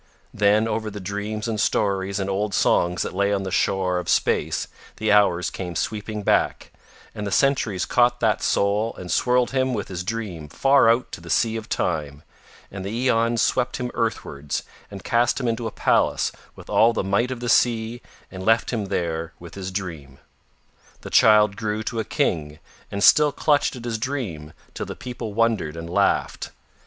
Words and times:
Then 0.33 0.67
over 0.67 0.89
the 0.89 0.99
dreams 0.99 1.47
and 1.47 1.59
stories 1.61 2.19
and 2.19 2.27
old 2.27 2.55
songs 2.55 3.03
that 3.03 3.13
lay 3.13 3.31
on 3.31 3.43
the 3.43 3.51
shore 3.51 3.99
of 3.99 4.09
space 4.09 4.67
the 4.95 5.11
hours 5.11 5.51
came 5.51 5.75
sweeping 5.75 6.23
back, 6.23 6.71
and 7.13 7.27
the 7.27 7.31
centuries 7.31 7.85
caught 7.85 8.19
that 8.19 8.41
soul 8.41 8.95
and 8.97 9.11
swirled 9.11 9.51
him 9.51 9.75
with 9.75 9.89
his 9.89 10.03
dream 10.03 10.49
far 10.49 10.89
out 10.89 11.11
to 11.11 11.21
the 11.21 11.29
Sea 11.29 11.55
of 11.55 11.69
Time, 11.69 12.23
and 12.71 12.83
the 12.83 12.89
aeons 12.89 13.43
swept 13.43 13.77
him 13.77 13.91
earthwards 13.93 14.63
and 14.89 15.03
cast 15.03 15.39
him 15.39 15.47
into 15.47 15.67
a 15.67 15.71
palace 15.71 16.31
with 16.55 16.67
all 16.67 16.93
the 16.93 17.03
might 17.03 17.29
of 17.29 17.39
the 17.39 17.47
sea 17.47 18.01
and 18.31 18.43
left 18.43 18.71
him 18.73 18.85
there 18.85 19.33
with 19.37 19.53
his 19.53 19.69
dream. 19.69 20.17
The 21.01 21.11
child 21.11 21.55
grew 21.55 21.83
to 21.83 21.99
a 21.99 22.03
King 22.03 22.57
and 22.89 23.03
still 23.03 23.31
clutched 23.31 23.75
at 23.75 23.85
his 23.85 23.99
dream 23.99 24.53
till 24.73 24.87
the 24.87 24.95
people 24.95 25.35
wondered 25.35 25.77
and 25.77 25.87
laughed. 25.87 26.49